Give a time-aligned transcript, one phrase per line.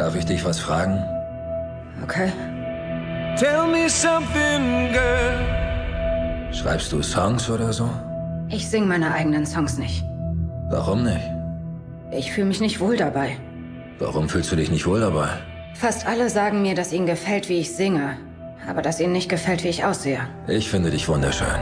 [0.00, 1.04] Darf ich dich was fragen?
[2.02, 2.32] Okay.
[3.36, 6.54] Tell me something, girl.
[6.54, 7.86] Schreibst du Songs oder so?
[8.48, 10.02] Ich sing meine eigenen Songs nicht.
[10.70, 11.30] Warum nicht?
[12.12, 13.36] Ich fühle mich nicht wohl dabei.
[13.98, 15.28] Warum fühlst du dich nicht wohl dabei?
[15.74, 18.16] Fast alle sagen mir, dass ihnen gefällt, wie ich singe,
[18.66, 20.20] aber dass ihnen nicht gefällt, wie ich aussehe.
[20.48, 21.60] Ich finde dich wunderschön.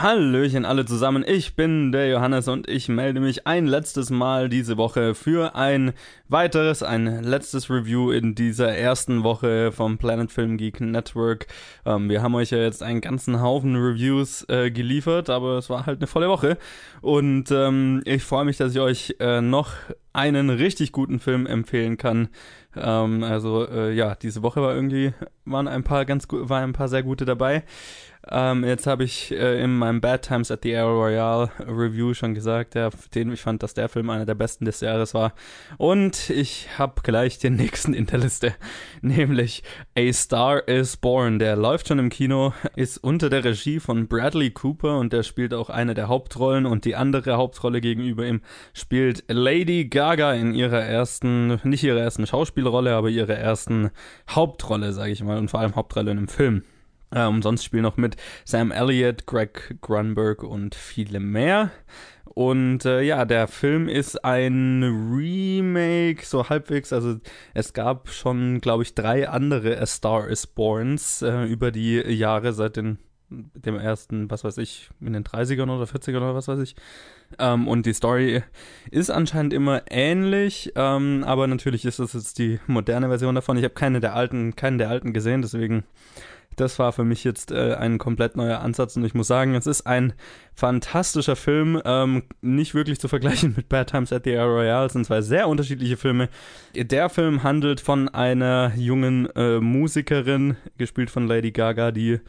[0.00, 4.76] Hallöchen alle zusammen, ich bin der Johannes und ich melde mich ein letztes Mal diese
[4.76, 5.92] Woche für ein
[6.28, 11.48] weiteres, ein letztes Review in dieser ersten Woche vom Planet Film Geek Network.
[11.84, 15.86] Ähm, wir haben euch ja jetzt einen ganzen Haufen Reviews äh, geliefert, aber es war
[15.86, 16.58] halt eine volle Woche
[17.00, 19.72] und ähm, ich freue mich, dass ich euch äh, noch
[20.12, 22.28] einen richtig guten Film empfehlen kann.
[22.76, 25.12] Ähm, also äh, ja, diese Woche war irgendwie
[25.44, 27.64] waren ein paar ganz waren ein paar sehr gute dabei.
[28.30, 32.34] Ähm, jetzt habe ich äh, in meinem Bad Times at the Air Royale Review schon
[32.34, 35.32] gesagt, ja, den, ich fand, dass der Film einer der besten des Jahres war.
[35.78, 38.54] Und ich habe gleich den nächsten in der Liste,
[39.00, 39.62] nämlich
[39.96, 41.38] A Star is Born.
[41.38, 45.54] Der läuft schon im Kino, ist unter der Regie von Bradley Cooper und der spielt
[45.54, 48.42] auch eine der Hauptrollen und die andere Hauptrolle gegenüber ihm
[48.74, 53.90] spielt Lady Gaga in ihrer ersten, nicht ihrer ersten Schauspielrolle, aber ihrer ersten
[54.28, 56.62] Hauptrolle, sage ich mal, und vor allem Hauptrolle in einem Film.
[57.14, 61.70] Ähm, sonst spielen noch mit Sam Elliott, Greg Grunberg und viele mehr.
[62.38, 66.92] Und äh, ja, der Film ist ein Remake, so halbwegs.
[66.92, 67.16] Also
[67.54, 72.52] es gab schon, glaube ich, drei andere A Star is Borns äh, über die Jahre
[72.52, 72.98] seit den,
[73.28, 76.76] dem ersten, was weiß ich, in den 30ern oder 40ern oder was weiß ich.
[77.38, 78.42] Ähm, und die Story
[78.90, 83.56] ist anscheinend immer ähnlich, ähm, aber natürlich ist es jetzt die moderne Version davon.
[83.56, 85.82] Ich habe keine der alten, keinen der alten gesehen, deswegen
[86.60, 89.66] das war für mich jetzt äh, ein komplett neuer Ansatz und ich muss sagen, es
[89.66, 90.12] ist ein
[90.54, 94.92] fantastischer Film, ähm, nicht wirklich zu vergleichen mit Bad Times at the Air Royale, es
[94.92, 96.28] sind zwei sehr unterschiedliche Filme.
[96.74, 102.20] Der Film handelt von einer jungen äh, Musikerin, gespielt von Lady Gaga, die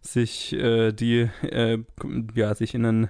[0.00, 1.78] sich, äh, die, äh,
[2.34, 3.08] ja, sich in einen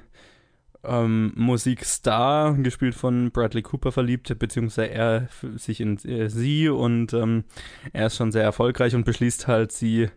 [0.84, 7.44] ähm, Musikstar, gespielt von Bradley Cooper, verliebt, beziehungsweise er sich in äh, sie und ähm,
[7.92, 10.08] er ist schon sehr erfolgreich und beschließt halt, sie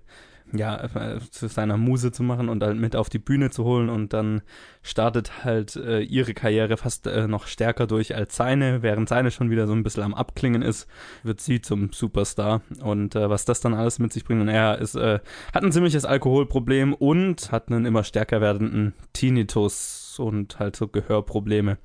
[0.53, 3.89] ja, äh, zu seiner Muse zu machen und halt mit auf die Bühne zu holen
[3.89, 4.41] und dann
[4.81, 9.49] startet halt äh, ihre Karriere fast äh, noch stärker durch als seine, während seine schon
[9.49, 10.87] wieder so ein bisschen am Abklingen ist,
[11.23, 12.61] wird sie zum Superstar.
[12.81, 14.41] Und äh, was das dann alles mit sich bringt.
[14.41, 15.19] Und er ist, äh,
[15.53, 21.77] hat ein ziemliches Alkoholproblem und hat einen immer stärker werdenden Tinnitus und halt so Gehörprobleme.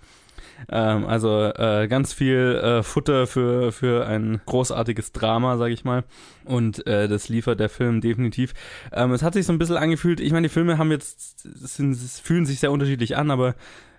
[0.68, 6.04] Ähm, also äh, ganz viel äh, Futter für, für ein großartiges Drama, sag ich mal.
[6.44, 8.54] Und äh, das liefert der Film definitiv.
[8.92, 11.96] Ähm, es hat sich so ein bisschen angefühlt, ich meine, die Filme haben jetzt, sind,
[11.96, 13.54] fühlen sich sehr unterschiedlich an, aber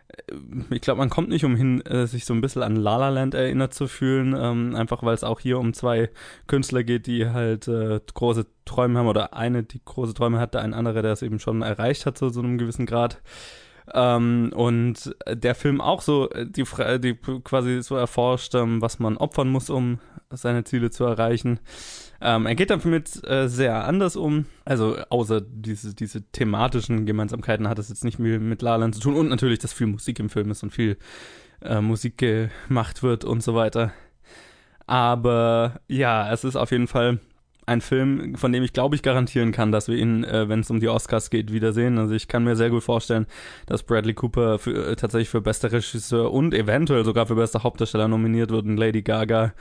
[0.08, 0.34] äh,
[0.72, 3.34] ich glaube, man kommt nicht umhin, äh, sich so ein bisschen an La La Land
[3.34, 6.10] erinnert zu fühlen, ähm, einfach weil es auch hier um zwei
[6.48, 10.74] Künstler geht, die halt äh, große Träume haben oder eine, die große Träume hatte, ein
[10.74, 13.22] anderer, der es eben schon erreicht hat zu so einem gewissen Grad.
[13.94, 16.66] Ähm, und der Film auch so, äh, die,
[17.00, 20.00] die quasi so erforscht, ähm, was man opfern muss, um
[20.30, 21.60] seine Ziele zu erreichen.
[22.20, 24.46] Ähm, er geht damit äh, sehr anders um.
[24.66, 29.02] Also außer diese, diese thematischen Gemeinsamkeiten hat es jetzt nicht mehr mit La Land zu
[29.02, 29.16] tun.
[29.16, 30.98] Und natürlich, dass viel Musik im Film ist und viel
[31.62, 33.94] äh, Musik gemacht wird und so weiter.
[34.86, 37.20] Aber ja, es ist auf jeden Fall
[37.68, 40.72] ein Film, von dem ich glaube ich garantieren kann, dass wir ihn, äh, wenn es
[40.72, 41.98] um die Oscars geht, wiedersehen.
[41.98, 43.28] Also ich kann mir sehr gut vorstellen,
[43.66, 48.08] dass Bradley Cooper für, äh, tatsächlich für bester Regisseur und eventuell sogar für bester Hauptdarsteller
[48.08, 49.54] nominiert wird und Lady Gaga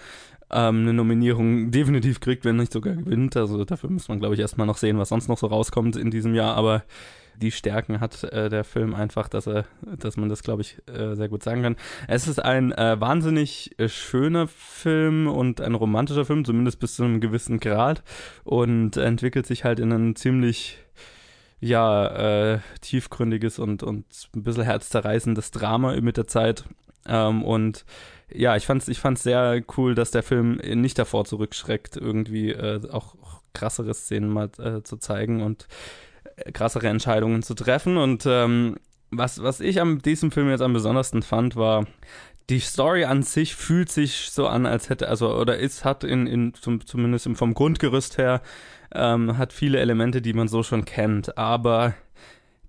[0.51, 3.37] ähm, eine Nominierung definitiv kriegt, wenn nicht sogar gewinnt.
[3.37, 6.13] Also dafür muss man, glaube ich, erstmal noch sehen, was sonst noch so rauskommt in
[6.13, 6.55] diesem Jahr.
[6.55, 6.85] Aber
[7.41, 11.15] die Stärken hat äh, der Film einfach, dass er, dass man das, glaube ich, äh,
[11.15, 11.77] sehr gut sagen kann.
[12.09, 17.05] Es ist ein äh, wahnsinnig äh, schöner Film und ein romantischer Film, zumindest bis zu
[17.05, 18.03] einem gewissen Grad
[18.45, 20.79] und entwickelt sich halt in einen ziemlich
[21.61, 24.05] ja, äh, tiefgründiges und, und
[24.35, 26.65] ein bisschen herzzerreißendes Drama mit der Zeit.
[27.07, 27.85] Ähm, und
[28.33, 32.81] ja, ich fand's, ich fand's sehr cool, dass der Film nicht davor zurückschreckt, irgendwie äh,
[32.91, 35.67] auch, auch krassere Szenen mal äh, zu zeigen und
[36.53, 37.97] krassere Entscheidungen zu treffen.
[37.97, 38.77] Und ähm,
[39.11, 41.87] was, was ich an diesem Film jetzt am besondersten fand, war,
[42.49, 46.27] die Story an sich fühlt sich so an, als hätte, also, oder ist, hat in,
[46.27, 48.41] in zum, zumindest vom Grundgerüst her,
[48.95, 51.95] ähm, hat viele Elemente, die man so schon kennt, aber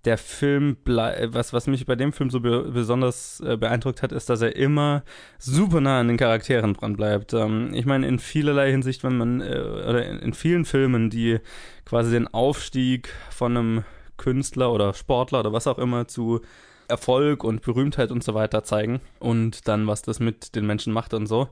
[0.08, 4.30] der Film, was, was mich bei dem Film so be besonders äh, beeindruckt hat, ist,
[4.30, 5.04] dass er immer
[5.38, 7.34] super nah an den Charakteren dran bleibt.
[7.34, 11.40] Ähm, ich meine, in vielerlei Hinsicht, wenn man, äh, oder in, in vielen Filmen, die
[11.84, 13.84] quasi den Aufstieg von einem
[14.16, 16.40] Künstler oder Sportler oder was auch immer zu
[16.88, 21.14] Erfolg und Berühmtheit und so weiter zeigen und dann, was das mit den Menschen macht
[21.14, 21.50] und so.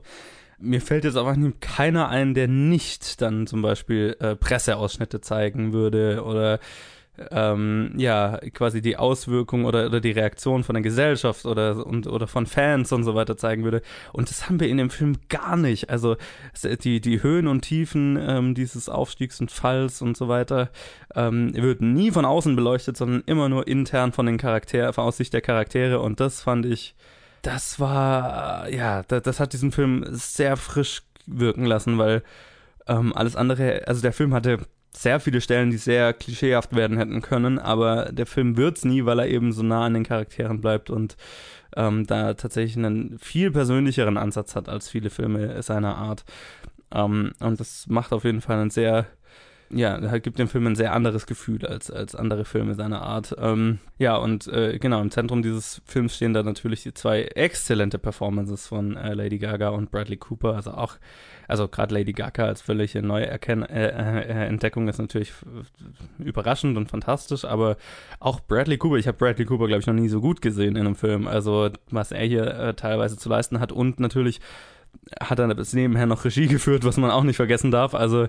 [0.58, 6.24] Mir fällt jetzt aber keiner ein, der nicht dann zum Beispiel äh, Presseausschnitte zeigen würde
[6.24, 6.58] oder
[7.30, 12.26] ähm, ja, quasi die Auswirkung oder, oder die Reaktion von der Gesellschaft oder, und, oder
[12.26, 13.82] von Fans und so weiter zeigen würde.
[14.12, 15.90] Und das haben wir in dem Film gar nicht.
[15.90, 16.16] Also
[16.62, 20.70] die, die Höhen und Tiefen ähm, dieses Aufstiegs und Falls und so weiter
[21.14, 25.16] ähm, wird nie von außen beleuchtet, sondern immer nur intern von den Charakteren, von aus
[25.16, 26.00] Sicht der Charaktere.
[26.00, 26.94] Und das fand ich,
[27.42, 32.22] das war, ja, das, das hat diesen Film sehr frisch wirken lassen, weil
[32.86, 34.58] ähm, alles andere, also der Film hatte
[34.96, 39.18] sehr viele Stellen, die sehr klischeehaft werden hätten können, aber der Film wird's nie, weil
[39.18, 41.16] er eben so nah an den Charakteren bleibt und
[41.76, 46.24] ähm, da tatsächlich einen viel persönlicheren Ansatz hat als viele Filme seiner Art.
[46.94, 49.06] Ähm, und das macht auf jeden Fall einen sehr
[49.70, 53.34] ja, gibt dem Film ein sehr anderes Gefühl als, als andere Filme seiner Art.
[53.38, 57.98] Ähm, ja, und äh, genau, im Zentrum dieses Films stehen da natürlich die zwei exzellente
[57.98, 60.54] Performances von äh, Lady Gaga und Bradley Cooper.
[60.54, 60.96] Also auch,
[61.48, 65.32] also gerade Lady Gaga als völlige neue Erken äh, äh Entdeckung ist natürlich
[66.18, 67.76] überraschend und fantastisch, aber
[68.20, 70.86] auch Bradley Cooper, ich habe Bradley Cooper, glaube ich, noch nie so gut gesehen in
[70.86, 71.26] einem Film.
[71.26, 74.40] Also, was er hier äh, teilweise zu leisten hat und natürlich
[75.20, 77.94] hat er bis nebenher noch Regie geführt, was man auch nicht vergessen darf.
[77.94, 78.28] Also,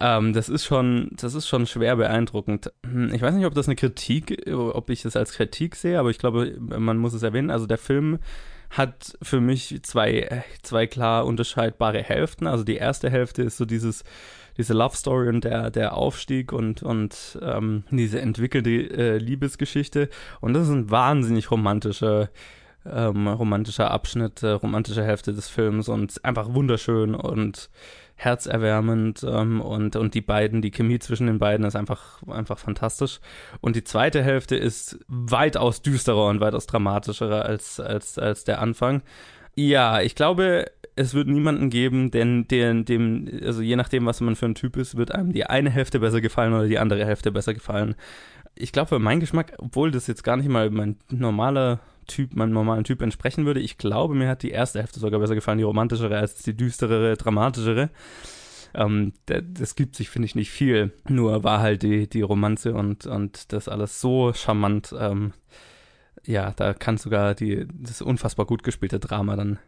[0.00, 2.72] ähm, das ist schon, das ist schon schwer beeindruckend.
[2.84, 6.10] Hm, ich weiß nicht, ob das eine Kritik, ob ich es als Kritik sehe, aber
[6.10, 7.50] ich glaube, man muss es erwähnen.
[7.50, 8.18] Also der Film
[8.70, 12.46] hat für mich zwei, zwei klar unterscheidbare Hälften.
[12.46, 14.04] Also die erste Hälfte ist so dieses,
[14.56, 20.10] diese Love Story und der, der Aufstieg und, und ähm, diese entwickelte äh, Liebesgeschichte.
[20.40, 22.28] Und das ist ein wahnsinnig romantischer,
[22.84, 27.70] ähm, romantischer Abschnitt, äh, romantische Hälfte des Films und einfach wunderschön und
[28.18, 33.20] herzerwärmend ähm, und, und die beiden, die Chemie zwischen den beiden ist einfach, einfach fantastisch.
[33.60, 39.02] Und die zweite Hälfte ist weitaus düsterer und weitaus dramatischerer als, als, als der Anfang.
[39.54, 40.66] Ja, ich glaube,
[40.96, 44.76] es wird niemanden geben, denn dem, dem, also je nachdem, was man für ein Typ
[44.76, 47.94] ist, wird einem die eine Hälfte besser gefallen oder die andere Hälfte besser gefallen.
[48.56, 51.78] Ich glaube, meinen Geschmack, obwohl das jetzt gar nicht mal mein normaler
[52.08, 53.60] Typ, meinem normalen Typ entsprechen würde.
[53.60, 57.16] Ich glaube, mir hat die erste Hälfte sogar besser gefallen, die romantischere als die düsterere,
[57.16, 57.90] dramatischere.
[58.74, 60.92] Ähm, das gibt sich, finde ich, nicht viel.
[61.08, 64.94] Nur war halt die, die Romanze und, und das alles so charmant.
[64.98, 65.32] Ähm,
[66.24, 69.58] ja, da kann sogar die, das unfassbar gut gespielte Drama dann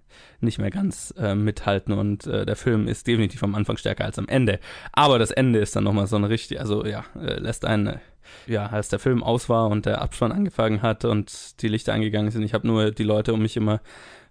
[0.40, 4.18] nicht mehr ganz äh, mithalten und äh, der Film ist definitiv am Anfang stärker als
[4.18, 4.60] am Ende.
[4.92, 8.00] Aber das Ende ist dann nochmal so eine richtig, also ja, äh, lässt einen
[8.46, 12.30] ja, als der Film aus war und der Abspann angefangen hat und die Lichter angegangen
[12.30, 13.80] sind, ich habe nur die Leute um mich immer,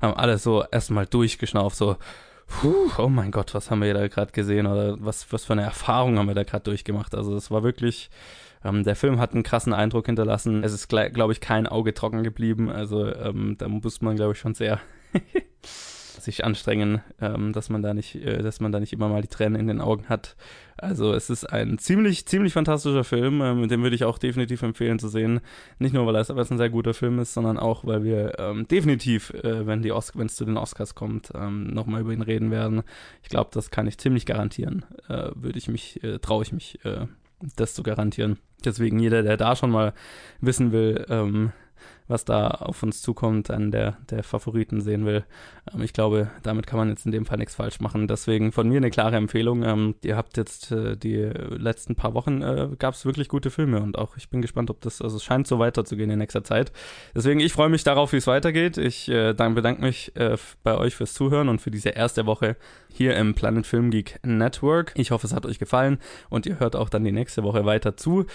[0.02, 1.98] haben alle so erstmal durchgeschnauft, so,
[2.48, 5.64] puh, oh mein Gott, was haben wir da gerade gesehen oder was, was für eine
[5.64, 7.16] Erfahrung haben wir da gerade durchgemacht.
[7.16, 8.10] Also es war wirklich,
[8.64, 10.64] ähm, der Film hat einen krassen Eindruck hinterlassen.
[10.64, 12.70] Es ist, glaube ich, kein Auge trocken geblieben.
[12.70, 14.80] Also ähm, da muss man, glaube ich, schon sehr
[16.20, 19.28] sich anstrengen, ähm, dass man da nicht, äh, dass man da nicht immer mal die
[19.28, 20.36] Tränen in den Augen hat.
[20.78, 25.00] Also es ist ein ziemlich, ziemlich fantastischer Film, ähm, den würde ich auch definitiv empfehlen
[25.00, 25.42] zu sehen.
[25.78, 28.68] Nicht nur, weil es aber ein sehr guter Film ist, sondern auch, weil wir ähm,
[28.68, 32.52] definitiv, äh, wenn die wenn es zu den Oscars kommt, ähm, nochmal über ihn reden
[32.52, 32.84] werden.
[33.24, 34.86] Ich glaube, das kann ich ziemlich garantieren.
[35.08, 37.08] Äh, würde ich mich, äh, traue ich mich, äh,
[37.56, 38.38] das zu garantieren.
[38.64, 39.94] Deswegen jeder, der da schon mal
[40.42, 41.52] wissen will, ähm,
[42.08, 45.24] was da auf uns zukommt, an der, der Favoriten sehen will.
[45.74, 48.08] Ähm, ich glaube, damit kann man jetzt in dem Fall nichts falsch machen.
[48.08, 49.64] Deswegen von mir eine klare Empfehlung.
[49.64, 53.82] Ähm, ihr habt jetzt äh, die letzten paar Wochen äh, gab es wirklich gute Filme
[53.82, 56.72] und auch ich bin gespannt, ob das, also es scheint so weiterzugehen in nächster Zeit.
[57.16, 58.78] Deswegen, ich freue mich darauf, wie es weitergeht.
[58.78, 62.58] Ich äh, dann bedanke mich äh, bei euch fürs Zuhören und für diese erste Woche
[62.92, 64.94] hier im Planet Film Geek Network.
[64.96, 67.96] Ich hoffe, es hat euch gefallen und ihr hört auch dann die nächste Woche weiter
[67.96, 68.26] zu.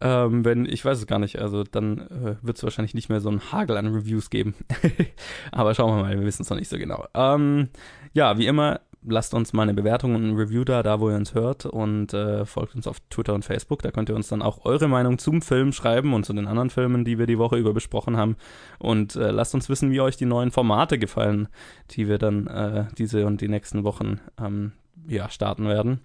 [0.00, 3.20] Ähm, wenn, ich weiß es gar nicht, also dann äh, wird es wahrscheinlich nicht mehr
[3.20, 4.54] so einen Hagel an Reviews geben.
[5.52, 7.06] Aber schauen wir mal, wir wissen es noch nicht so genau.
[7.14, 7.68] Ähm,
[8.12, 11.16] ja, wie immer, lasst uns mal eine Bewertung und ein Review da, da wo ihr
[11.16, 13.82] uns hört und äh, folgt uns auf Twitter und Facebook.
[13.82, 16.70] Da könnt ihr uns dann auch eure Meinung zum Film schreiben und zu den anderen
[16.70, 18.36] Filmen, die wir die Woche über besprochen haben.
[18.78, 21.48] Und äh, lasst uns wissen, wie euch die neuen Formate gefallen,
[21.92, 24.72] die wir dann äh, diese und die nächsten Wochen ähm,
[25.08, 26.00] ja, starten werden.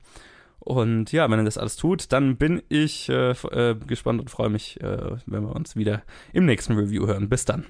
[0.63, 4.49] Und ja, wenn er das alles tut, dann bin ich äh, äh, gespannt und freue
[4.49, 6.03] mich, äh, wenn wir uns wieder
[6.33, 7.29] im nächsten Review hören.
[7.29, 7.65] Bis dann.